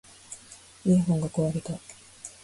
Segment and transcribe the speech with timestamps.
[0.83, 1.73] イヤホンが壊れた